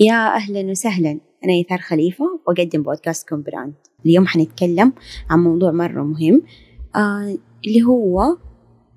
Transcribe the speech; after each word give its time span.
يا 0.00 0.34
أهلا 0.34 0.70
وسهلا. 0.70 1.10
أنا 1.44 1.52
إيثار 1.52 1.78
خليفة 1.78 2.40
وأقدم 2.46 2.82
بودكاستكم 2.82 3.42
brand. 3.42 3.74
اليوم 4.06 4.26
حنتكلم 4.26 4.92
عن 5.30 5.38
موضوع 5.38 5.70
مرة 5.70 6.02
مهم 6.02 6.42
آه 6.96 7.38
اللي 7.66 7.82
هو 7.82 8.36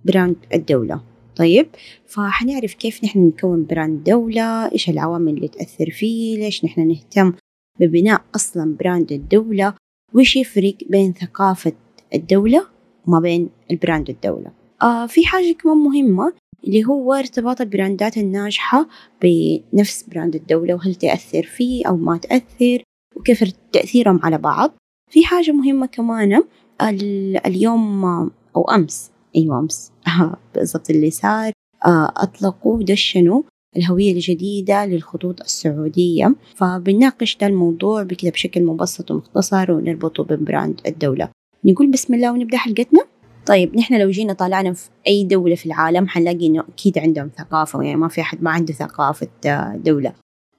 brand 0.06 0.36
الدولة. 0.54 1.02
طيب 1.36 1.68
فحنعرف 2.06 2.74
كيف 2.74 3.04
نحن 3.04 3.20
نكون 3.28 3.66
brand 3.66 4.04
دولة 4.04 4.72
إيش 4.72 4.90
العوامل 4.90 5.34
اللي 5.34 5.48
تأثر 5.48 5.90
فيه 5.90 6.38
ليش 6.38 6.66
نحن 6.66 6.88
نهتم 6.88 7.34
ببناء 7.80 8.22
أصلا 8.36 8.76
brand 8.80 9.12
الدولة 9.12 9.74
وإيش 10.14 10.36
يفرق 10.36 10.76
بين 10.90 11.14
ثقافة 11.14 11.74
الدولة 12.16 12.68
وما 13.08 13.20
بين 13.20 13.50
ال 13.72 13.78
brand 13.78 14.10
الدولة. 14.10 14.52
آه 14.82 15.06
في 15.06 15.26
حاجة 15.26 15.52
كمان 15.52 15.78
مهمة 15.78 16.34
اللي 16.68 16.86
هو 16.86 17.14
ارتباط 17.14 17.62
البراندات 17.62 18.18
الناجحة 18.18 18.88
بنفس 19.22 20.04
brand 20.04 20.36
الدولة 20.36 20.74
وهل 20.74 20.96
تأثر 20.96 21.44
فيه 21.44 21.88
أو 21.88 21.98
ما 21.98 22.18
تأثر 22.18 22.84
وكيف 23.16 23.54
تأثيرهم 23.72 24.20
على 24.24 24.38
بعض. 24.38 24.72
في 25.12 25.26
حاجة 25.26 25.52
مهمة 25.52 25.86
كمان 25.86 26.44
اليوم 27.46 28.06
أو 28.56 28.72
أمس 28.72 29.12
أيوة 29.36 29.60
أمس 29.60 29.92
بالضبط 30.56 30.90
اللي 30.90 31.12
صار 31.12 31.52
آه، 31.86 32.14
أطلقوا 32.18 32.78
ودشنوا 32.78 33.42
الهوية 33.78 34.12
الجديدة 34.14 34.86
للخطوط 34.86 35.42
السعودية. 35.42 36.36
فبنناقش 36.56 37.38
ده 37.38 37.48
الموضوع 37.48 38.04
بكذا 38.04 38.32
بشكل 38.32 38.64
مبسط 38.64 39.12
ومختصر 39.12 39.72
ونربطه 39.72 40.24
ب 40.24 40.34
brand 40.34 40.82
الدولة. 40.88 41.30
نقول 41.66 41.92
بسم 41.92 42.14
الله 42.14 42.32
ونبدأ 42.32 42.58
حلقتنا؟ 42.58 43.11
طيب 43.46 43.76
نحن 43.76 44.00
لو 44.02 44.10
جينا 44.10 44.34
طالعنا 44.34 44.74
في 44.74 44.90
أي 45.08 45.24
دولة 45.24 45.56
في 45.56 45.66
العالم 45.66 46.08
حنلاقي 46.08 46.48
إنه 46.48 46.64
أكيد 46.74 46.98
عندهم 46.98 47.30
ثقافة 47.38 47.82
يعني 47.82 47.96
ما 47.96 48.08
في 48.08 48.22
أحد 48.22 48.44
ما 48.44 48.52
عنده 48.52 48.74
ثقافة 48.74 49.28
آه، 49.46 49.76
دولة. 49.76 50.14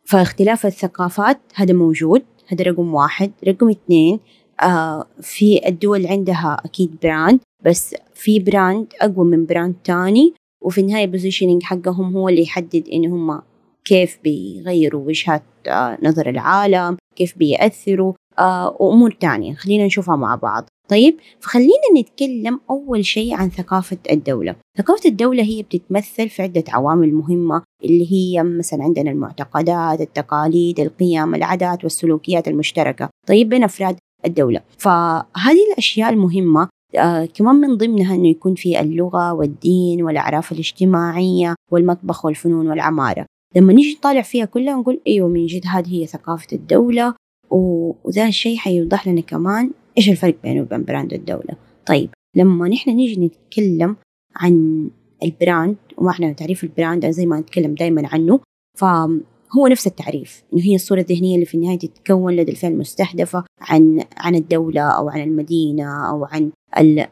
فاختلاف 0.05 0.67
الثقافات 0.67 1.41
هذا 1.55 1.75
موجود 1.75 2.23
هذا 2.49 2.65
رقم 2.65 2.95
واحد. 2.95 3.33
رقم 3.49 3.69
اثنين 3.71 4.21
آه 4.63 5.07
في 5.21 5.69
الدول 5.69 6.07
عندها 6.07 6.57
أكيد 6.65 6.97
brand 7.03 7.41
بس 7.65 7.95
في 8.15 8.39
brand 8.39 8.87
أقوى 9.01 9.25
من 9.25 9.47
brand 9.47 9.75
تاني. 9.85 10.35
وفي 10.63 10.81
النهاية 10.81 11.05
ال 11.05 11.09
positioning 11.09 11.63
حقهم 11.63 12.17
هو 12.17 12.29
اللي 12.29 12.43
يحدد 12.43 12.89
إن 12.93 13.07
هم 13.07 13.43
كيف 13.85 14.19
بيغيروا 14.25 15.07
وجهات 15.07 15.43
آه 15.67 15.99
نظر 16.03 16.29
العالم 16.29 16.97
كيف 17.17 17.39
بيأثروا 17.39 18.13
آه 18.39 18.77
وأمور 18.81 19.11
تانية. 19.11 19.55
خلينا 19.55 19.87
نشوفها 19.87 20.17
مع 20.17 20.35
بعض. 20.35 20.69
طيب 20.93 21.17
فخلينا 21.41 22.01
نتكلم 22.01 22.61
أول 22.71 23.05
شيء 23.05 23.35
عن 23.35 23.51
ثقافة 23.51 23.99
الدولة. 24.11 24.57
ثقافة 24.79 25.09
الدولة 25.09 25.43
هي 25.43 25.63
بتتمثل 25.63 26.29
في 26.29 26.43
عدة 26.43 26.65
عوامل 26.69 27.15
مهمة 27.15 27.63
اللي 27.85 28.13
هي 28.13 28.43
مثلا 28.43 28.85
عندنا 28.85 29.11
المعتقدات 29.11 30.01
التقاليد 30.01 30.81
القيم 30.81 31.35
العادات 31.35 31.85
والسلوكيات 31.85 32.49
المشتركة 32.49 33.09
طيب 33.29 33.49
بين 33.49 33.65
أفراد 33.65 33.97
الدولة. 34.25 34.61
فهذه 34.79 35.73
الأشياء 35.73 36.11
المهمة 36.11 36.69
آه 36.97 37.25
كمان 37.25 37.57
من 37.57 37.77
ضمنها 37.77 38.15
أنه 38.15 38.29
يكون 38.29 38.55
في 38.55 38.81
اللغة 38.81 39.33
والدين 39.33 40.03
والأعراف 40.03 40.53
الاجتماعية 40.53 41.55
والمطبخ 41.71 42.25
والفنون 42.25 42.69
والعمارة. 42.69 43.27
لما 43.57 43.73
نيجي 43.73 43.95
نطالع 43.99 44.23
فيها 44.23 44.45
كلها 44.45 44.75
نقول 44.75 45.01
أيوة 45.07 45.29
من 45.29 45.47
جد 45.47 45.67
هذه 45.67 46.03
هي 46.03 46.07
ثقافة 46.07 46.47
الدولة 46.53 47.15
وذا 47.51 48.27
الشيء 48.27 48.57
حيوضح 48.57 49.09
لنا 49.09 49.21
كمان 49.21 49.71
إيش 49.99 50.09
الفرق 50.09 50.35
بينه 50.43 50.61
وبين 50.61 50.85
brand 50.85 51.13
الدولة؟ 51.13 51.57
طيب 51.87 52.11
لما 52.37 52.69
نحن 52.69 52.91
نيجي 52.91 53.21
نتكلم 53.27 53.97
عن 54.37 54.91
ال 55.23 55.32
brand 55.32 55.77
ومعنى 55.99 56.35
تعريف 56.35 56.65
ال 56.65 56.72
brand 56.72 57.11
زي 57.11 57.27
ما 57.27 57.41
نتكلم 57.41 57.75
دائما 57.75 58.09
عنه 58.13 58.41
فهو 58.79 59.67
نفس 59.71 59.87
التعريف. 59.87 60.43
إنه 60.53 60.63
هي 60.63 60.75
الصورة 60.75 61.01
الذهنية 61.01 61.35
اللي 61.35 61.47
في 61.47 61.55
النهاية 61.55 61.79
تتكون 61.79 62.37
لدى 62.37 62.53
الفئة 62.53 62.69
المستهدفة 62.69 63.45
عن 63.61 64.05
عن 64.17 64.35
الدولة 64.35 64.81
أو 64.81 65.09
عن 65.09 65.23
المدينة 65.23 66.11
أو 66.11 66.25
عن 66.25 66.51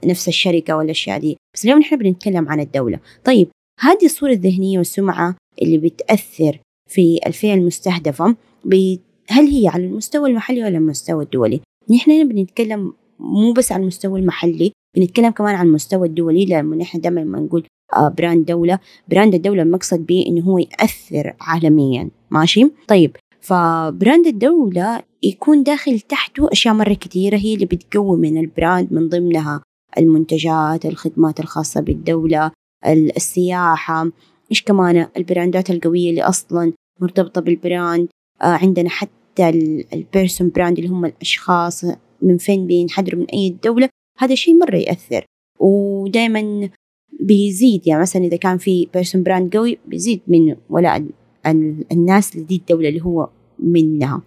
نفس 0.04 0.28
الشركة 0.28 0.76
والأشياء 0.76 1.20
دي. 1.20 1.36
بس 1.54 1.64
اليوم 1.64 1.78
نحن 1.78 1.96
بنتكلم 1.96 2.48
عن 2.48 2.60
الدولة. 2.60 3.00
طيب 3.24 3.48
هذه 3.80 4.04
الصورة 4.04 4.32
الذهنية 4.32 4.78
والسمعة 4.78 5.36
اللي 5.62 5.78
بتأثر 5.78 6.58
في 6.88 7.20
الفئة 7.26 7.54
المستهدفة 7.54 8.36
هل 9.28 9.46
هي 9.46 9.68
على 9.68 9.86
المستوى 9.86 10.30
المحلي 10.30 10.64
ولا 10.64 10.78
المستوى 10.78 11.24
الدولي؟ 11.24 11.60
نحن 11.90 12.28
بنتكلم 12.28 12.92
مو 13.18 13.52
بس 13.52 13.72
على 13.72 13.82
المستوى 13.82 14.20
المحلي 14.20 14.72
بنتكلم 14.96 15.30
كمان 15.30 15.54
على 15.54 15.68
المستوى 15.68 16.08
الدولي 16.08 16.46
لما 16.46 16.76
نحن 16.76 17.00
دائما 17.00 17.24
ما 17.24 17.40
نقول 17.40 17.66
آه، 17.96 18.08
brand 18.08 18.46
دولة. 18.46 18.78
brand 19.08 19.34
الدولة 19.34 19.62
المقصد 19.62 20.06
به 20.06 20.24
إنه 20.28 20.42
هو 20.42 20.58
يأثر 20.58 21.34
عالميا. 21.40 22.10
ماشي؟ 22.30 22.70
طيب 22.88 23.16
ف 23.40 23.54
brand 23.54 24.26
الدولة 24.26 25.02
يكون 25.22 25.62
داخل 25.62 26.00
تحته 26.00 26.48
أشياء 26.52 26.74
مرة 26.74 26.94
كثيرة 26.94 27.36
هي 27.36 27.54
اللي 27.54 27.66
بتقوي 27.66 28.18
من 28.18 28.38
ال 28.38 28.47
brand 28.47 28.92
من 28.92 29.08
ضمنها 29.08 29.62
المنتجات 29.98 30.86
الخدمات 30.86 31.40
الخاصة 31.40 31.80
بالدولة 31.80 32.50
السياحة 32.86 34.10
إيش 34.50 34.62
كمان؟ 34.62 35.06
البراندات 35.16 35.70
القوية 35.70 36.10
اللي 36.10 36.22
أصلا 36.22 36.72
مرتبطة 37.00 37.40
بال 37.40 37.57
brand. 37.57 38.08
آه 38.42 38.44
عندنا 38.44 38.88
حتى 38.88 39.19
ال 39.92 40.00
person 40.00 40.48
brand 40.48 40.78
اللي 40.78 40.90
هم 40.90 41.04
الأشخاص 41.04 41.84
من 42.22 42.38
فين 42.38 42.66
بينحدروا 42.66 43.20
من 43.20 43.26
أي 43.26 43.56
دولة 43.64 43.88
هذا 44.18 44.34
شيء 44.34 44.54
مرة 44.54 44.76
يأثر. 44.76 45.24
ودائما 45.60 46.70
بيزيد 47.20 47.86
يعني 47.86 48.02
مثلا 48.02 48.24
إذا 48.24 48.36
كان 48.36 48.58
في 48.58 48.88
person 48.94 49.22
brand 49.22 49.56
قوي 49.56 49.78
بيزيد 49.86 50.20
من 50.28 50.56
ولاء 50.70 51.06
الناس 51.92 52.36
لدي 52.36 52.56
الدولة 52.56 52.88
اللي 52.88 53.02
هو 53.02 53.28
منها. 53.58 54.22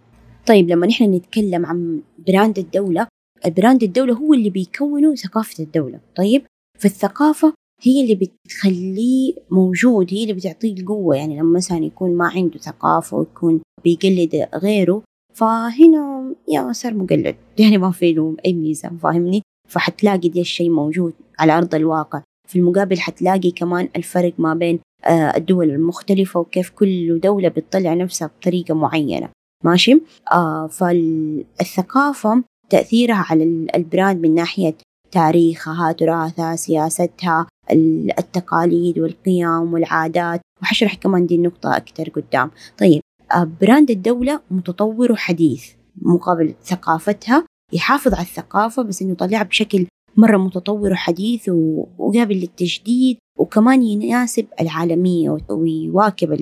طيب 0.46 0.70
لما 0.70 0.88
نحن 0.88 1.14
نتكلم 1.14 1.66
عن 1.66 2.02
brand 2.28 2.60
الدولة 2.60 3.08
ال 3.46 3.52
brand 3.52 3.84
الدولة 3.84 4.14
هو 4.14 4.34
اللي 4.34 4.50
بيكونوا 4.50 5.16
ثقافة 5.16 5.64
الدولة. 5.64 6.00
طيب 6.16 6.42
فالثقافة 6.80 7.54
هي 7.84 8.02
اللي 8.04 8.16
بتخليه 8.16 9.34
موجود 9.52 10.14
هي 10.14 10.24
اللي 10.24 10.34
بتعطيه 10.34 10.74
القوة. 10.74 11.16
يعني 11.16 11.40
لما 11.40 11.58
مثلا 11.58 11.78
يكون 11.78 12.18
ما 12.18 12.28
عنده 12.28 12.60
ثقافة 12.60 13.18
ويكون 13.18 13.62
بيقلد 13.84 14.50
غيره 14.56 15.02
فهنا 15.34 16.34
يا 16.50 16.72
صار 16.72 16.94
مقلد. 16.94 17.36
يعني 17.60 17.78
ما 17.78 17.92
في 17.92 18.14
له 18.14 18.36
أي 18.46 18.54
ميزة 18.54 18.90
فاهمني؟ 19.04 19.42
فحتلاقي 19.70 20.30
دي 20.30 20.42
الشيء 20.42 20.70
موجود 20.70 21.14
على 21.40 21.58
أرض 21.58 21.76
الواقع. 21.76 22.22
في 22.50 22.60
المقابل 22.60 23.00
حتلاقي 23.00 23.52
كمان 23.52 23.90
الفرق 23.96 24.34
ما 24.38 24.54
بين 24.54 24.80
آه، 25.06 25.38
الدول 25.38 25.70
المختلفة 25.70 26.40
وكيف 26.40 26.70
كل 26.70 27.20
دولة 27.20 27.50
بتطلع 27.50 27.94
نفسها 27.94 28.28
بطريقة 28.28 28.74
معينة. 28.74 29.30
ماشي؟ 29.64 30.02
آه 30.32 30.68
فالثقافة 30.68 32.44
تأثيرها 32.70 33.26
على 33.30 33.68
ال 33.76 33.83
brand 33.83 34.22
من 34.22 34.36
ناحية 34.36 34.76
تاريخها 35.12 35.92
تراثها 35.92 36.56
سياستها 36.56 37.48
التقاليد 37.72 39.00
والقيم 39.00 39.74
والعادات. 39.74 40.42
وحشرح 40.62 40.96
كمان 40.96 41.26
دي 41.26 41.36
النقطة 41.36 41.78
أكثر 41.78 42.10
قدام. 42.10 42.52
طيب 42.78 43.02
آه، 43.34 43.50
brand 43.62 43.92
الدولة 43.92 44.40
متطور 44.52 45.12
وحديث. 45.12 45.66
مقابل 46.02 46.54
ثقافتها. 46.64 47.46
يحافظ 47.74 48.14
على 48.14 48.24
الثقافة 48.24 48.84
بس 48.84 49.02
إنه 49.02 49.12
يطلعها 49.12 49.44
بشكل 49.44 49.86
مرة 50.18 50.38
متطور 50.38 50.92
وحديث 50.92 51.50
وقابل 51.98 52.36
للتجديد. 52.36 53.18
وكمان 53.40 53.84
يناسب 53.84 54.46
العالمية 54.62 55.38
ويواكب 55.50 56.34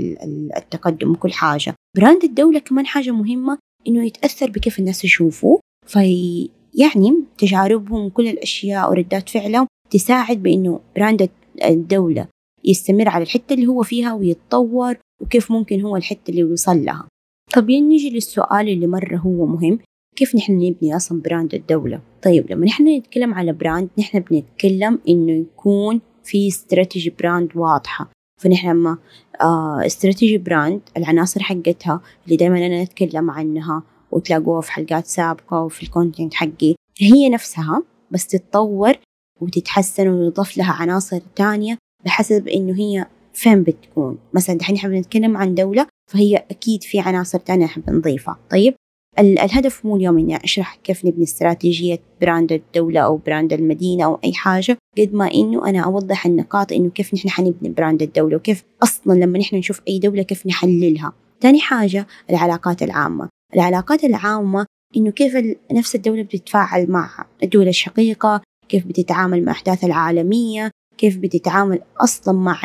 التقدم 0.58 1.12
وكل 1.12 1.34
حاجة. 1.34 1.74
brand 1.98 2.24
الدولة 2.24 2.60
كمان 2.60 2.86
حاجة 2.86 3.12
مهمة 3.12 3.58
إنه 3.88 4.06
يتأثر 4.06 4.50
بكيف 4.50 4.80
الناس 4.80 5.06
يشوفوه. 5.06 5.60
في 5.88 6.50
يعني 6.74 7.24
تجاربهم 7.38 8.06
وكل 8.06 8.28
الأشياء 8.28 8.90
وردات 8.90 9.30
فعلهم. 9.30 9.68
تساعد 9.92 10.44
بإنه 10.44 10.80
brand 10.96 11.30
الدولة 11.66 12.28
يستمر 12.64 13.10
على 13.10 13.24
الحتة 13.24 13.54
اللي 13.54 13.68
هو 13.68 13.84
فيها 13.84 14.14
ويتطور 14.14 14.98
وكيف 15.22 15.52
ممكن 15.52 15.82
هو 15.82 15.98
الحتة 15.98 16.30
اللي 16.30 16.42
يوصل 16.42 16.86
لها. 16.86 17.08
طب 17.54 17.72
نيجي 17.72 18.10
للسؤال 18.10 18.70
اللي 18.70 18.88
مرة 18.88 19.18
هو 19.18 19.46
مهم 19.46 19.80
كيف 20.16 20.36
نحن 20.36 20.54
نبني 20.54 20.96
أصلا 20.96 21.22
brand 21.22 21.54
الدولة؟ 21.54 22.02
طيب 22.22 22.52
لما 22.52 22.66
نحن 22.66 22.88
نتكلم 22.88 23.34
على 23.34 23.54
brand 23.54 23.90
نحن 24.00 24.20
بنتكلم 24.20 25.00
إنه 25.10 25.32
يكون 25.32 26.02
في 26.24 26.48
استراتيجي 26.48 27.14
brand 27.20 27.50
واضحة. 27.56 28.12
فنحن 28.42 28.70
لما 28.70 28.98
آه 29.42 29.86
استراتيجي 29.86 30.38
brand 30.38 30.82
العناصر 30.98 31.44
حقتها 31.44 32.02
اللي 32.26 32.36
دائما 32.36 32.66
أنا 32.66 32.82
أتكلم 32.82 33.32
عنها 33.32 33.84
وتلاقوها 34.12 34.62
في 34.62 34.72
حلقات 34.72 35.06
سابقة 35.06 35.62
وفي 35.62 35.84
ال 35.84 35.90
content 35.90 36.34
حقي 36.34 36.76
هي 37.00 37.30
نفسها 37.30 37.84
بس 38.12 38.28
تتطور 38.28 38.94
وتتحسن 39.42 40.08
ويضاف 40.08 40.58
لها 40.58 40.72
عناصر 40.74 41.20
تانية 41.36 41.78
بحسب 42.06 42.48
إنه 42.48 42.74
هي 42.74 43.06
فين 43.34 43.64
بتكون. 43.64 44.18
مثلا 44.34 44.58
دحين 44.58 44.76
نحب 44.76 44.92
نتكلم 44.92 45.38
عن 45.38 45.56
دولة 45.56 45.88
فهي 46.12 46.36
أكيد 46.36 46.84
في 46.84 47.00
عناصر 47.00 47.40
تانية 47.40 47.66
نحب 47.66 47.90
نضيفها 47.90 48.38
طيب 48.50 48.74
الهدف 49.20 49.86
مو 49.86 49.96
اليوم 49.96 50.18
إني 50.18 50.44
أشرح 50.44 50.76
كيف 50.76 51.06
نبني 51.06 51.24
استراتيجية 51.24 52.00
brand 52.22 52.52
الدولة 52.52 53.00
أو 53.00 53.18
brand 53.18 53.54
المدينة 53.54 54.06
أو 54.06 54.20
أي 54.24 54.34
حاجة 54.34 54.78
قد 54.98 55.14
ما 55.14 55.34
إنه 55.34 55.70
أنا 55.70 55.80
أوضح 55.80 56.26
النقاط 56.26 56.72
إنه 56.72 56.90
كيف 56.90 57.14
نحن 57.14 57.30
حنبني 57.30 57.70
brand 57.70 58.02
الدولة 58.02 58.36
وكيف 58.36 58.64
أصلا 58.84 59.14
لما 59.14 59.40
نحن 59.40 59.56
نشوف 59.56 59.82
أي 59.88 60.00
دولة 60.00 60.24
كيف 60.24 60.48
نحللها. 60.48 61.14
تاني 61.40 61.60
حاجة 61.60 62.08
العلاقات 62.30 62.84
العامة. 62.84 63.30
العلاقات 63.56 64.04
العامة 64.04 64.66
إنه 64.98 65.12
كيف 65.12 65.58
نفس 65.72 65.96
الدولة 65.96 66.22
بتتفاعل 66.22 66.92
مع 66.92 67.26
الدول 67.44 67.68
الشقيقة 67.68 68.42
كيف 68.72 68.88
بتتعامل 68.88 69.38
مع 69.38 69.52
الأحداث 69.52 69.84
العالمية 69.84 70.72
كيف 70.98 71.18
بتتعامل 71.18 71.80
أصلا 71.98 72.38
مع 72.38 72.62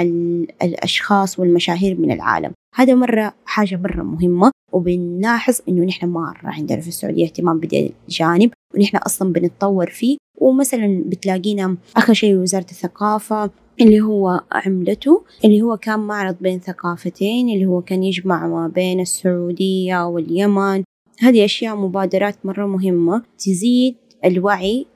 الأشخاص 0.63 1.39
والمشاهير 1.39 2.01
من 2.01 2.11
العالم. 2.11 2.53
هذا 2.75 2.95
مرة 2.95 3.35
حاجة 3.45 3.77
مرة 3.77 4.03
مهمة 4.03 4.51
وبنلاحظ 4.73 5.59
إنه 5.69 5.85
نحن 5.85 6.09
مرة 6.09 6.41
عندنا 6.45 6.81
في 6.81 6.89
السعودية 6.89 7.25
اهتمام 7.25 7.61
بهذا 7.61 7.89
الجانب 8.09 8.51
ونحن 8.75 8.97
أصلا 8.97 9.33
بنتطور 9.33 9.91
فيه. 9.91 10.17
ومثلا 10.41 11.05
بتلاقينا 11.07 11.77
آخر 11.97 12.15
شيء 12.15 12.37
وزارة 12.37 12.67
الثقافة 12.71 13.51
اللي 13.81 14.01
هو 14.01 14.41
عملته 14.53 15.25
اللي 15.45 15.63
هو 15.63 15.77
كان 15.77 16.01
معرض 16.01 16.37
بين 16.41 16.61
ثقافتين 16.61 17.49
اللي 17.49 17.67
هو 17.67 17.81
كان 17.83 18.03
يجمع 18.03 18.47
ما 18.47 18.69
بين 18.69 19.01
السعودية 19.01 20.07
واليمن. 20.07 20.85
هذه 21.21 21.45
أشياء 21.45 21.77
مبادرات 21.77 22.37
مرة 22.45 22.67
مهمة 22.67 23.23
تزيد 23.39 23.97
الوعي 24.27 24.87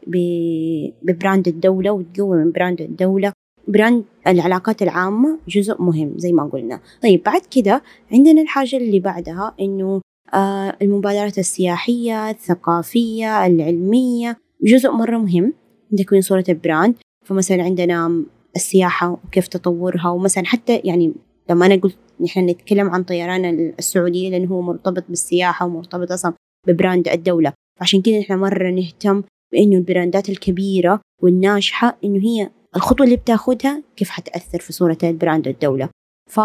ب 1.02 1.10
brand 1.10 1.49
الدولة 1.49 1.91
وتقوي 1.91 2.44
من 2.44 2.53
brand 2.52 2.81
الدولة. 2.81 3.32
brand 3.69 4.05
العلاقات 4.27 4.82
العامة 4.82 5.38
جزء 5.49 5.82
مهم 5.82 6.12
زي 6.17 6.32
ما 6.32 6.44
قلنا. 6.44 6.81
طيب 7.03 7.23
بعد 7.23 7.41
كده 7.50 7.82
عندنا 8.12 8.43
الحاجة 8.43 8.77
اللي 8.77 9.00
بعدها 9.00 9.55
إنه 9.61 10.00
آه 10.35 10.77
المبادرات 10.82 11.38
السياحية 11.38 12.31
الثقافية 12.31 13.47
العلمية 13.47 14.37
جزء 14.62 14.91
مرة 14.91 15.19
مهم. 15.19 15.53
تكوين 15.99 16.23
صورة 16.23 16.44
ال 16.49 16.56
brand 16.56 16.94
فمثلا 17.26 17.62
عندنا 17.62 18.25
السياحة 18.56 19.19
وكيف 19.26 19.49
تطورها 19.49 20.09
ومثلا 20.09 20.47
حتى 20.47 20.76
يعني 20.85 21.12
لما 21.50 21.67
أنا 21.67 21.76
قلت 21.76 21.97
نحن 22.21 22.49
نتكلم 22.49 22.91
عن 22.91 23.03
طيران 23.03 23.44
السعودية 23.79 24.31
لأنه 24.31 24.49
هو 24.49 24.62
مرتبط 24.62 25.05
بالسياحة 25.09 25.67
ومرتبط 25.67 26.12
أصلا 26.12 26.33
ب 26.67 26.74
brand 26.74 27.08
الدولة. 27.09 27.53
فعشان 27.81 28.03
كده 28.03 28.19
نحن 28.19 28.38
مرة 28.38 28.71
نهتم 28.71 29.23
بإنه 29.53 29.77
البراندات 29.77 30.29
الكبيرة 30.29 31.00
والناجحة 31.23 31.97
إنه 32.05 32.21
هي 32.23 32.50
الخطوة 32.77 33.06
اللي 33.06 33.17
بتاخدها 33.17 33.82
كيف 33.97 34.11
حتأثر 34.11 34.59
في 34.59 34.73
صورة 34.73 34.99
ال 35.02 35.10
brand 35.10 35.49
الدولة 35.49 35.88
ف 36.31 36.41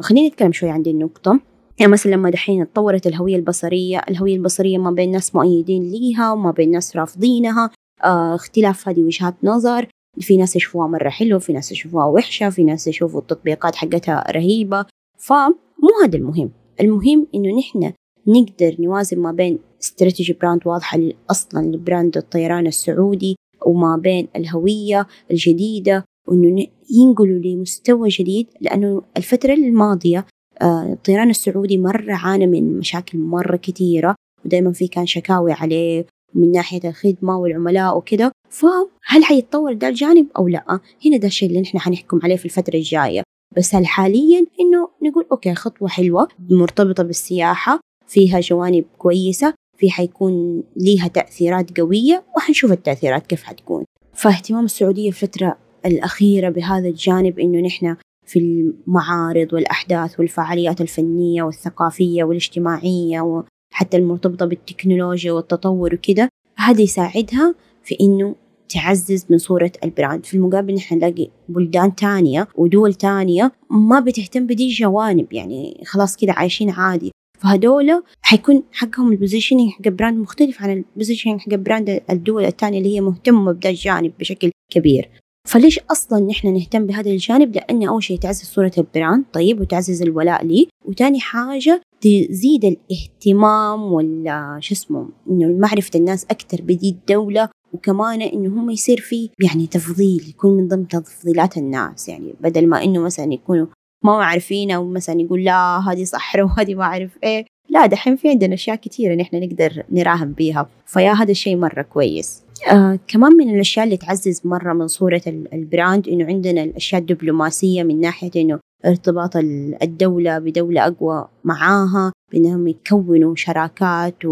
خلينا 0.00 0.28
نتكلم 0.28 0.52
شوي 0.52 0.70
عن 0.70 0.82
دي 0.82 0.90
النقطة. 0.90 1.40
يعني 1.80 1.92
مثلا 1.92 2.12
لما 2.12 2.30
دحين 2.30 2.62
اتطورت 2.62 3.06
الهوية 3.06 3.36
البصرية 3.36 3.98
الهوية 4.08 4.36
البصرية 4.36 4.78
ما 4.78 4.90
بين 4.90 5.10
ناس 5.10 5.34
مؤيدين 5.34 5.82
ليها 5.82 6.32
وما 6.32 6.50
بين 6.50 6.70
ناس 6.70 6.96
رافضينها 6.96 7.70
آه 8.04 8.34
اختلاف 8.34 8.88
هذه 8.88 9.00
وجهات 9.00 9.34
نظر. 9.42 9.86
في 10.20 10.36
ناس 10.36 10.56
يشوفوها 10.56 10.86
مرة 10.86 11.08
حلوة 11.08 11.38
في 11.38 11.52
ناس 11.52 11.72
يشوفوها 11.72 12.04
وحشة 12.04 12.50
في 12.50 12.64
ناس 12.64 12.86
يشوفوا 12.86 13.20
التطبيقات 13.20 13.76
حقتها 13.76 14.24
رهيبة. 14.30 14.84
فمو 15.18 15.90
هذا 16.04 16.16
المهم. 16.16 16.50
المهم 16.80 17.26
إنه 17.34 17.58
نحن 17.58 17.92
نقدر 18.26 18.76
نوازن 18.78 19.18
ما 19.18 19.32
بين 19.32 19.58
استراتيجي 19.80 20.32
brand 20.32 20.60
واضحة 20.66 20.98
أصلا 21.30 21.66
ل 21.66 21.74
brand 21.74 22.16
الطيران 22.16 22.66
السعودي 22.66 23.36
وما 23.66 23.96
بين 23.96 24.28
الهوية 24.36 25.06
الجديدة 25.30 26.04
وإنه 26.28 26.66
ينقلوا 26.90 27.38
لمستوى 27.38 28.08
جديد 28.08 28.46
لأنه 28.60 29.02
الفترة 29.16 29.54
الماضية 29.54 30.26
آه، 30.62 30.92
الطيران 30.92 31.30
السعودي 31.30 31.78
مرة 31.78 32.12
عانى 32.14 32.46
من 32.46 32.78
مشاكل 32.78 33.18
مرة 33.18 33.56
كثيرة 33.56 34.14
ودائما 34.44 34.72
في 34.72 34.88
كان 34.88 35.06
شكاوي 35.06 35.52
عليه 35.52 36.06
من 36.34 36.52
ناحية 36.52 36.88
الخدمة 36.88 37.38
والعملاء 37.38 37.96
وكده. 37.96 38.32
فهل 38.50 39.24
حيتطور 39.24 39.72
ده 39.72 39.88
الجانب 39.88 40.26
أو 40.38 40.48
لا؟ 40.48 40.80
هنا 41.06 41.16
ده 41.16 41.26
الشيء 41.26 41.48
اللي 41.48 41.60
نحن 41.60 41.78
حنحكم 41.78 42.20
عليه 42.22 42.36
في 42.36 42.44
الفترة 42.44 42.76
الجاية. 42.76 43.22
بس 43.56 43.74
هل 43.74 43.86
حاليا 43.86 44.38
إنه 44.60 44.88
نقول 45.02 45.26
أوكي 45.32 45.54
خطوة 45.54 45.88
حلوة 45.88 46.28
مرتبطة 46.50 47.02
بالسياحة 47.02 47.80
فيها 48.06 48.40
جوانب 48.40 48.84
كويسة 48.98 49.54
في 49.80 49.90
حيكون 49.90 50.62
ليها 50.76 51.08
تأثيرات 51.08 51.80
قوية 51.80 52.24
وحنشوف 52.36 52.72
التأثيرات 52.72 53.26
كيف 53.26 53.42
حتكون. 53.42 53.84
فاهتمام 54.14 54.64
السعودية 54.64 55.08
الفترة 55.08 55.56
الأخيرة 55.86 56.48
بهذا 56.48 56.88
الجانب 56.88 57.38
إنه 57.38 57.60
نحن 57.60 57.96
في 58.26 58.38
المعارض 58.38 59.52
والأحداث 59.52 60.20
والفعاليات 60.20 60.80
الفنية 60.80 61.42
والثقافية 61.42 62.24
والاجتماعية 62.24 63.20
وحتى 63.20 63.96
المرتبطة 63.96 64.46
بالتكنولوجيا 64.46 65.32
والتطور 65.32 65.94
وكده 65.94 66.28
هذا 66.56 66.80
يساعدها 66.82 67.54
في 67.82 67.96
إنه 68.00 68.34
تعزز 68.68 69.26
من 69.30 69.38
صورة 69.38 69.72
ال 69.84 69.90
brand. 69.90 70.24
في 70.24 70.34
المقابل 70.34 70.74
نحن 70.74 70.94
نلاقي 70.94 71.28
بلدان 71.48 71.94
تانية 71.94 72.48
ودول 72.54 72.94
تانية 72.94 73.52
ما 73.70 74.00
بتهتم 74.00 74.46
بدي 74.46 74.66
الجوانب 74.66 75.32
يعني 75.32 75.82
خلاص 75.86 76.16
كده 76.16 76.32
عايشين 76.32 76.70
عادي. 76.70 77.12
فهدول 77.42 78.02
حيكون 78.22 78.62
حقهم 78.72 79.12
ال 79.12 79.17
positioning 79.17 79.70
حق 79.70 79.88
brand 79.88 80.18
مختلف 80.18 80.62
عن 80.62 80.70
ال 80.70 80.76
positioning 80.76 81.40
حق 81.40 81.54
brand 81.54 82.02
الدول 82.10 82.44
الثانية 82.44 82.78
اللي 82.78 82.94
هي 82.94 83.00
مهتمة 83.00 83.52
بهذا 83.52 83.70
الجانب 83.70 84.12
بشكل 84.20 84.50
كبير. 84.72 85.10
فليش 85.48 85.80
أصلا 85.90 86.20
نحن 86.20 86.54
نهتم 86.54 86.86
بهذا 86.86 87.10
الجانب؟ 87.10 87.56
لأن 87.56 87.82
أول 87.82 88.02
شيء 88.02 88.18
تعزز 88.18 88.44
صورة 88.44 88.72
ال 88.78 88.86
brand 88.86 89.24
طيب 89.32 89.60
وتعزز 89.60 90.02
الولاء 90.02 90.44
لي. 90.44 90.68
وتاني 90.84 91.20
حاجة 91.20 91.82
تزيد 92.00 92.64
الاهتمام 92.64 93.92
ولا 93.92 94.58
شو 94.60 94.74
اسمه 94.74 95.08
إنه 95.30 95.58
معرفة 95.58 95.90
الناس 95.94 96.24
أكثر 96.24 96.62
بدي 96.62 96.90
الدولة 96.90 97.48
وكمان 97.72 98.22
إنه 98.22 98.48
هم 98.48 98.70
يصير 98.70 99.00
في 99.00 99.30
يعني 99.44 99.66
تفضيل 99.66 100.24
يكون 100.28 100.56
من 100.56 100.68
ضمن 100.68 100.88
تفضيلات 100.88 101.56
الناس. 101.56 102.08
يعني 102.08 102.34
بدل 102.40 102.66
ما 102.66 102.84
إنه 102.84 103.00
مثلا 103.00 103.32
يكونوا 103.32 103.66
ما 104.04 104.24
عارفين 104.24 104.70
أو 104.70 104.84
مثلا 104.84 105.20
يقول 105.20 105.44
لا 105.44 105.78
هذه 105.78 106.04
صحراء 106.04 106.46
وهذه 106.46 106.74
ما 106.74 106.84
أعرف 106.84 107.18
إيه. 107.24 107.44
لا 107.68 107.86
دحين 107.86 108.16
في 108.16 108.28
عندنا 108.28 108.54
أشياء 108.54 108.76
كثيره 108.76 109.14
نحن 109.14 109.36
نقدر 109.36 109.82
نراهن 109.90 110.32
بيها. 110.32 110.68
فيا 110.86 111.12
هذا 111.12 111.30
الشيء 111.30 111.56
مرة 111.56 111.82
كويس. 111.82 112.42
آه 112.70 112.98
كمان 113.08 113.32
من 113.32 113.54
الأشياء 113.54 113.84
اللي 113.84 113.96
تعزز 113.96 114.40
مرة 114.44 114.72
من 114.72 114.86
صورة 114.86 115.22
البراند 115.26 116.08
إنه 116.08 116.24
عندنا 116.24 116.62
الأشياء 116.62 117.00
الدبلوماسية 117.00 117.82
من 117.82 118.00
ناحية 118.00 118.30
إنه 118.36 118.58
ارتباط 118.86 119.36
الدولة 119.82 120.38
بدولة 120.38 120.86
أقوى 120.86 121.28
معاها 121.44 122.12
بإنهم 122.32 122.68
يكونوا 122.68 123.34
شراكات 123.36 124.24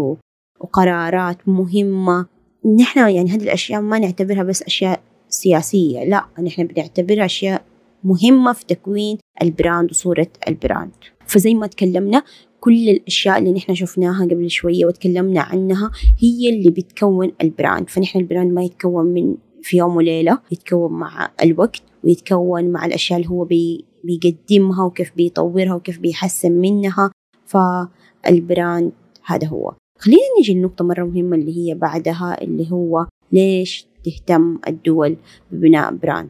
وقرارات 0.59 1.37
مهمة. 1.47 2.25
نحن 2.79 2.99
يعني 2.99 3.31
هذه 3.31 3.43
الأشياء 3.43 3.81
ما 3.81 3.99
نعتبرها 3.99 4.43
بس 4.43 4.63
أشياء 4.63 5.01
سياسية 5.29 6.03
لا 6.03 6.25
نحن 6.43 6.63
بنعتبرها 6.63 7.25
أشياء 7.25 7.61
مهمة 8.03 8.53
في 8.53 8.65
تكوين 8.65 9.17
ال 9.41 9.49
brand 9.49 9.91
وصورة 9.91 10.27
ال 10.47 10.53
brand. 10.53 10.91
فزي 11.27 11.53
ما 11.53 11.67
تكلمنا 11.67 12.23
كل 12.59 12.89
الأشياء 12.89 13.39
اللي 13.39 13.51
نحن 13.51 13.75
شفناها 13.75 14.25
قبل 14.25 14.49
شوية 14.49 14.85
وتكلمنا 14.85 15.41
عنها 15.41 15.91
هي 16.19 16.49
اللي 16.49 16.69
بتكون 16.69 17.31
ال 17.41 17.48
brand. 17.48 17.89
فنحن 17.89 18.19
ال 18.19 18.25
brand 18.25 18.53
ما 18.53 18.63
يتكون 18.63 19.05
من 19.05 19.35
في 19.61 19.77
يوم 19.77 19.95
وليلة 19.95 20.39
يتكون 20.51 20.91
مع 20.91 21.31
الوقت 21.43 21.81
ويتكون 22.03 22.69
مع 22.69 22.85
الأشياء 22.85 23.19
اللي 23.19 23.29
هو 23.29 23.43
بي 23.43 23.85
بيقدمها 24.03 24.85
وكيف 24.85 25.11
بيطورها 25.15 25.73
وكيف 25.73 25.99
بيحسن 25.99 26.51
منها. 26.51 27.11
فال 27.45 27.87
brand 27.87 28.91
هذا 29.25 29.47
هو. 29.47 29.73
خلينا 29.97 30.21
نيجي 30.37 30.53
لنقطة 30.53 30.85
مرة 30.85 31.03
مهمة 31.03 31.35
اللي 31.35 31.57
هي 31.57 31.75
بعدها 31.75 32.41
اللي 32.41 32.71
هو 32.71 33.07
ليش 33.31 33.87
تهتم 34.03 34.59
الدول 34.67 35.17
ببناء 35.51 35.93
براند. 35.93 36.29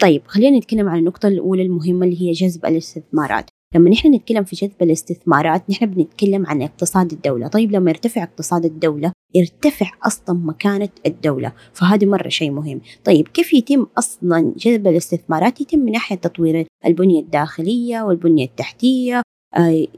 طيب 0.00 0.22
خلينا 0.26 0.58
نتكلم 0.58 0.88
عن 0.88 0.98
النقطة 0.98 1.28
الأولى 1.28 1.62
المهمة 1.62 2.06
اللي 2.06 2.22
هي 2.22 2.32
جذب 2.32 2.66
الاستثمارات. 2.66 3.50
لما 3.74 3.90
نحن 3.90 4.14
نتكلم 4.14 4.44
في 4.44 4.56
جذب 4.56 4.82
الاستثمارات 4.82 5.70
نحن 5.70 5.86
بنتكلم 5.86 6.46
عن 6.46 6.62
اقتصاد 6.62 7.12
الدولة. 7.12 7.48
طيب 7.48 7.72
لما 7.72 7.90
يرتفع 7.90 8.22
اقتصاد 8.22 8.64
الدولة 8.64 9.12
يرتفع 9.34 9.90
أصلا 10.02 10.36
مكانة 10.44 10.88
الدولة. 11.06 11.52
فهذا 11.72 12.06
مرة 12.06 12.28
شيء 12.28 12.50
مهم. 12.50 12.80
طيب 13.04 13.28
كيف 13.28 13.52
يتم 13.52 13.86
أصلا 13.98 14.54
جذب 14.56 14.86
الاستثمارات؟ 14.86 15.60
يتم 15.60 15.78
من 15.78 15.92
ناحية 15.92 16.16
تطوير 16.16 16.66
البنية 16.86 17.20
الداخلية 17.20 18.02
والبنية 18.02 18.44
التحتية 18.44 19.22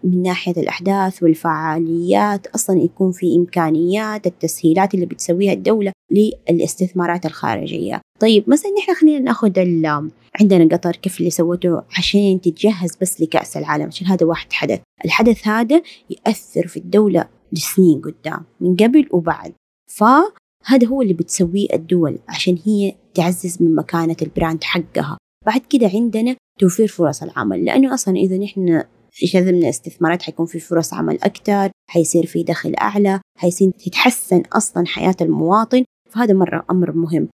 من 0.04 0.22
ناحية 0.22 0.52
الأحداث 0.52 1.22
والفعاليات 1.22 2.46
أصلا 2.46 2.80
يكون 2.80 3.12
في 3.12 3.36
إمكانيات 3.36 4.26
التسهيلات 4.26 4.94
اللي 4.94 5.06
بتسويها 5.06 5.52
الدولة 5.52 5.92
للاستثمارات 6.10 7.26
الخارجية. 7.26 8.00
طيب 8.20 8.50
مثلا 8.50 8.70
نحن 8.78 8.94
خلينا 8.94 9.18
نأخذ 9.18 9.52
عندنا 10.40 10.76
قطر 10.76 10.96
كيف 10.96 11.18
اللي 11.18 11.30
سوته 11.30 11.82
عشان 11.98 12.40
تتجهز 12.40 12.96
بس 13.00 13.20
لكأس 13.20 13.56
العالم 13.56 13.86
عشان 13.86 14.06
هذا 14.06 14.26
واحد 14.26 14.52
حدث. 14.52 14.80
الحدث 15.04 15.48
هذا 15.48 15.82
يأثر 16.10 16.66
في 16.66 16.76
الدولة 16.76 17.28
لسنين 17.52 18.00
قدام 18.00 18.44
من 18.60 18.76
قبل 18.76 19.08
وبعد. 19.10 19.52
فهذا 19.90 20.86
هو 20.86 21.02
اللي 21.02 21.14
بتسويه 21.14 21.66
الدول 21.74 22.18
عشان 22.28 22.58
هي 22.64 22.94
تعزز 23.14 23.62
من 23.62 23.74
مكانة 23.74 24.16
البراند 24.22 24.64
حقها. 24.64 25.18
بعد 25.46 25.60
كده 25.70 25.90
عندنا 25.94 26.36
توفير 26.60 26.88
فرص 26.88 27.22
العمل 27.22 27.64
لأنه 27.64 27.94
أصلا 27.94 28.16
إذا 28.16 28.38
نحن 28.38 28.82
جذبنا 29.24 29.68
استثمارات 29.68 30.22
حيكون 30.22 30.46
في 30.46 30.60
فرص 30.60 30.94
عمل 30.94 31.18
أكثر 31.22 31.70
حيصير 31.90 32.26
في 32.26 32.42
دخل 32.42 32.74
أعلى 32.80 33.20
حيصير 33.38 33.70
تتحسن 33.70 34.42
أصلا 34.52 34.86
حياة 34.86 35.16
المواطن. 35.20 35.84
فهذا 36.10 36.34
مرة 36.34 36.66
أمر 36.70 36.92
مهم. 36.92 37.28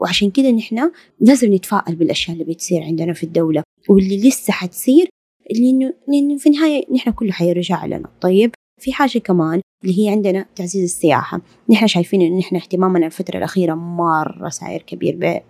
وعشان 0.00 0.30
كده 0.30 0.50
نحن 0.50 0.90
لازم 1.20 1.54
نتفائل 1.54 1.96
بالأشياء 1.96 2.36
اللي 2.36 2.54
بتصير 2.54 2.82
عندنا 2.82 3.12
في 3.12 3.24
الدولة 3.24 3.62
واللي 3.88 4.28
لسه 4.28 4.52
حتصير 4.52 5.08
لأنه 5.50 6.38
في 6.38 6.46
النهاية 6.46 6.84
نحن 6.94 7.10
كله 7.10 7.32
حيرجع 7.32 7.86
لنا. 7.86 8.08
طيب 8.20 8.50
في 8.80 8.92
حاجة 8.92 9.18
كمان 9.18 9.60
اللي 9.84 10.04
هي 10.04 10.08
عندنا 10.08 10.46
تعزيز 10.56 10.82
السياحة. 10.82 11.40
نحن 11.70 11.86
شايفين 11.86 12.22
إن 12.22 12.38
نحن 12.38 12.56
اهتمامنا 12.56 13.06
الفترة 13.06 13.38
الأخيرة 13.38 13.74
مرة 13.74 14.48
ساير 14.48 14.82
كبير. 14.82 15.42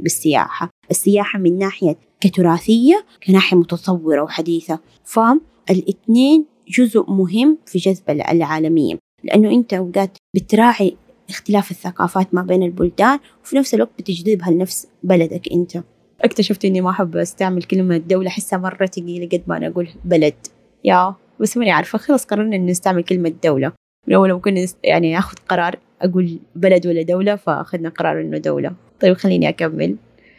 بالسياحة. 0.00 0.70
السياحة 0.90 1.38
من 1.38 1.58
ناحية 1.58 1.96
كتراثية 2.24 3.04
كناحية 3.26 3.56
متطورة 3.56 4.22
وحديثة. 4.22 4.78
فالاثنين 5.04 6.44
جزء 6.68 7.10
مهم 7.10 7.58
في 7.66 7.78
جذب 7.78 8.10
العالمية. 8.10 8.98
لأنه 9.24 9.50
أنت 9.50 9.74
أوقات 9.74 10.18
بتراعي 10.34 10.96
اختلاف 11.28 11.70
الثقافات 11.70 12.34
ما 12.34 12.42
بين 12.42 12.62
البلدان 12.62 13.18
وفي 13.44 13.56
نفس 13.56 13.74
الوقت 13.74 13.90
بتجذبها 13.98 14.50
لنفس 14.50 14.86
بلدك 15.02 15.52
أنت. 15.52 15.82
اكتشفت 16.20 16.64
إني 16.64 16.80
ما 16.80 16.90
أحب 16.90 17.16
أستعمل 17.16 17.62
كلمة 17.62 17.96
دولة 17.96 18.28
أحسها 18.28 18.58
مرة 18.58 18.86
تقيلة 18.86 19.26
قد 19.26 19.42
ما 19.46 19.56
أنا 19.56 19.66
أقول 19.66 19.88
بلد. 20.04 20.34
يا 20.84 21.14
بس 21.40 21.56
ماني 21.56 21.70
عارفة. 21.70 21.98
خلاص 21.98 22.24
قررنا 22.24 22.56
إن 22.56 22.66
نستعمل 22.66 23.02
كلمة 23.02 23.34
دولة. 23.44 23.72
من 24.08 24.14
أول 24.14 24.32
ممكن 24.32 24.66
يعني 24.84 25.18
آخذ 25.18 25.36
قرار 25.48 25.78
أقول 26.02 26.38
بلد 26.56 26.86
ولا 26.86 27.02
دولة 27.02 27.36
فأخذنا 27.36 27.88
قرار 27.88 28.20
إنه 28.20 28.38
دولة. 28.38 28.72
طيب 29.00 29.16
خليني 29.16 29.48
أكمل. 29.48 29.96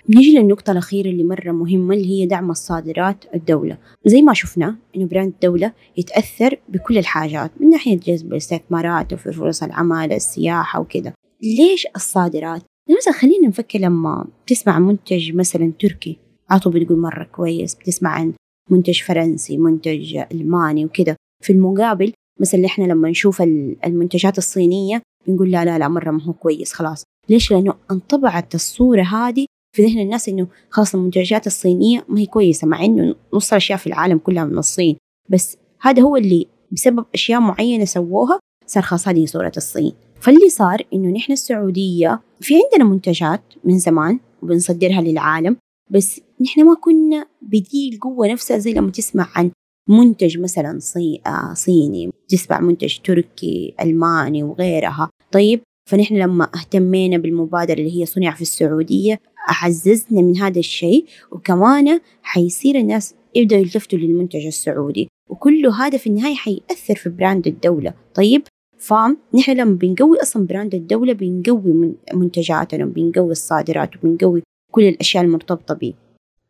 نيجي 0.10 0.38
للنقطة 0.38 0.72
الأخيرة 0.72 1.10
اللي 1.10 1.24
مرة 1.24 1.52
مهمة 1.52 1.96
اللي 1.96 2.10
هي 2.10 2.26
دعم 2.26 2.52
الصادرات 2.52 3.26
الدولة. 3.36 3.78
زي 4.06 4.22
ما 4.22 4.34
شفنا 4.34 4.76
إنه 4.96 5.06
براند 5.06 5.34
الدولة 5.34 5.74
يتأثر 5.98 6.60
بكل 6.70 6.98
الحاجات 6.98 7.52
من 7.60 7.70
ناحية 7.70 8.00
جذب 8.00 8.32
الاستثمارات 8.32 9.14
وفي 9.14 9.32
فرص 9.32 9.64
العمل 9.64 10.14
السياحة 10.14 10.80
وكذا. 10.80 11.14
ليش 11.44 11.88
الصادرات؟ 11.96 12.62
مثلا 13.00 13.14
خلينا 13.14 13.48
نفكر 13.48 13.80
لما 13.80 14.28
تسمع 14.48 14.80
منتج 14.80 15.36
مثلا 15.36 15.74
تركي؟ 15.80 16.18
عطوا 16.50 16.72
بتقول 16.72 17.00
مرة 17.00 17.24
كويس 17.24 17.76
بتسمع 17.76 18.10
عن 18.10 18.34
منتج 18.72 19.02
فرنسي 19.02 19.58
منتج 19.58 20.18
ألماني 20.32 20.86
وكذا. 20.86 21.16
في 21.44 21.54
المقابل 21.54 22.14
مثلا 22.42 22.66
إحنا 22.66 22.84
لما 22.84 23.10
نشوف 23.10 23.42
المنتجات 23.86 24.38
الصينية 24.38 25.02
بنقول 25.28 25.52
لا 25.52 25.66
لا 25.66 25.80
لا 25.80 25.88
مرة 25.88 26.12
ما 26.12 26.24
هو 26.24 26.34
كويس 26.34 26.74
خلاص. 26.74 27.04
ليش؟ 27.30 27.52
لأنه 27.52 27.74
انطبعت 27.92 28.56
الصورة 28.56 29.02
هذه 29.02 29.46
في 29.76 29.86
ذهن 29.86 30.00
الناس 30.00 30.30
إنه 30.30 30.48
خلاص 30.70 30.96
المنتجات 30.96 31.48
الصينية 31.48 32.06
ما 32.10 32.20
هي 32.20 32.26
كويسة 32.26 32.68
مع 32.68 32.84
إنه 32.86 33.16
نص 33.34 33.52
الأشياء 33.52 33.78
في 33.78 33.88
العالم 33.88 34.18
كلها 34.18 34.46
من 34.46 34.58
الصين. 34.58 34.98
بس 35.30 35.58
هذا 35.82 36.02
هو 36.02 36.16
اللي 36.16 36.48
بسبب 36.72 37.06
أشياء 37.14 37.40
معينة 37.40 37.86
سووها 37.86 38.40
صار 38.66 38.84
خلاص 38.84 39.08
هذه 39.08 39.26
صورة 39.26 39.52
الصين. 39.58 39.94
فاللي 40.22 40.50
صار 40.50 40.82
إنه 40.94 41.10
نحن 41.10 41.32
السعودية 41.32 42.22
في 42.42 42.54
عندنا 42.54 42.90
منتجات 42.90 43.42
من 43.64 43.80
زمان 43.80 44.20
وبنصدرها 44.44 45.02
للعالم 45.02 45.58
بس 45.92 46.22
نحن 46.42 46.66
ما 46.66 46.76
كنا 46.76 47.26
بدي 47.42 47.90
القوة 47.94 48.28
نفسها 48.28 48.58
زي 48.58 48.74
لما 48.74 48.92
تسمع 48.92 49.28
عن 49.36 49.52
منتج 49.90 50.40
مثلا 50.40 50.80
صي... 50.80 51.22
آه 51.28 51.54
صيني 51.54 52.12
تسمع 52.28 52.60
منتج 52.60 52.98
تركي 53.04 53.76
ألماني 53.82 54.44
وغيرها. 54.44 55.10
طيب 55.32 55.62
فنحن 55.86 56.16
لما 56.16 56.50
اهتمينا 56.56 57.18
بالمبادرة 57.18 57.74
اللي 57.74 58.02
هي 58.02 58.06
صنع 58.06 58.32
في 58.32 58.42
السعودية 58.42 59.20
عززنا 59.48 60.22
من 60.22 60.38
هذا 60.38 60.60
الشيء 60.60 61.06
وكمان 61.32 62.00
حيصير 62.24 62.76
الناس 62.76 63.16
يبدأوا 63.36 63.62
يلتفتوا 63.62 64.00
للمنتج 64.00 64.46
السعودي. 64.46 65.08
وكله 65.30 65.86
هذا 65.86 65.98
في 65.98 66.08
النهاية 66.08 66.36
حيأثر 66.36 66.96
في 66.96 67.10
brand 67.10 67.48
الدولة. 67.48 67.94
طيب 68.16 68.42
فنحن 68.78 69.52
لما 69.52 69.76
بنقوي 69.76 70.22
أصلا 70.22 70.46
brand 70.46 70.76
الدولة 70.76 71.14
بنقوي 71.14 71.74
من 71.74 71.94
منتجاتنا 72.14 72.86
وبنقوي 72.86 73.32
الصادرات 73.32 73.90
وبنقوي 73.96 74.44
كل 74.72 74.84
الأشياء 74.84 75.24
المرتبطة 75.24 75.74
به 75.74 75.94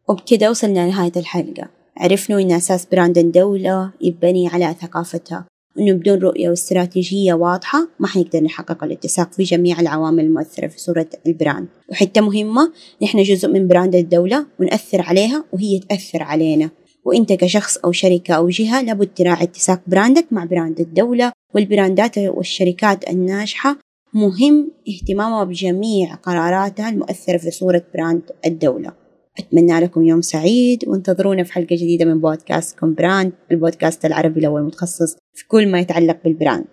وبكده 0.07 0.49
وصلنا 0.49 0.87
لنهاية 0.87 1.11
الحلقة. 1.17 1.69
عرفنا 1.97 2.41
إن 2.41 2.51
أساس 2.51 2.85
brand 2.85 3.17
الدولة 3.17 3.91
يبني 4.01 4.47
على 4.47 4.75
ثقافتها. 4.81 5.45
إنه 5.79 5.93
بدون 5.93 6.19
رؤية 6.19 6.49
واستراتيجية 6.49 7.33
واضحة 7.33 7.87
ما 7.99 8.07
حنقدر 8.07 8.43
نحقق 8.43 8.83
الاتساق 8.83 9.33
في 9.33 9.43
جميع 9.43 9.79
العوامل 9.79 10.23
المؤثرة 10.23 10.67
في 10.67 10.79
صورة 10.79 11.09
ال 11.27 11.33
brand. 11.33 11.67
وحتة 11.91 12.21
مهمة 12.21 12.71
نحن 13.03 13.23
جزء 13.23 13.47
من 13.47 13.67
brand 13.67 13.95
الدولة 13.95 14.45
ونأثر 14.59 15.01
عليها 15.01 15.43
وهي 15.53 15.79
تأثر 15.79 16.23
علينا. 16.23 16.69
وإنت 17.05 17.33
كشخص 17.33 17.77
أو 17.77 17.91
شركة 17.91 18.33
أو 18.33 18.49
جهة 18.49 18.81
لابد 18.81 19.09
تراعي 19.15 19.43
اتساق 19.43 19.81
brand 19.87 20.19
ك 20.19 20.25
مع 20.31 20.45
brand 20.45 20.79
الدولة 20.79 21.31
والبراندات 21.55 22.17
والشركات 22.17 23.09
الناجحة. 23.09 23.77
مهم 24.13 24.71
اهتمامها 24.89 25.43
بجميع 25.43 26.15
قراراتها 26.15 26.89
المؤثرة 26.89 27.37
في 27.37 27.51
صورة 27.51 27.83
brand 27.93 28.21
الدولة. 28.45 29.04
أتمنى 29.39 29.79
لكم 29.79 30.03
يوم 30.03 30.21
سعيد 30.21 30.83
وانتظرونا 30.87 31.43
في 31.43 31.53
حلقة 31.53 31.75
جديدة 31.75 32.05
من 32.05 32.19
بودكاست 32.21 32.79
كوم 32.79 32.93
براند 32.93 33.31
البودكاست 33.51 34.05
العربي 34.05 34.39
الأول 34.39 34.63
متخصص 34.63 35.17
في 35.33 35.47
كل 35.47 35.71
ما 35.71 35.79
يتعلق 35.79 36.17
بال 36.23 36.34
brand. 36.34 36.65